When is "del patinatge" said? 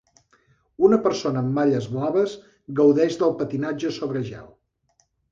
3.19-3.93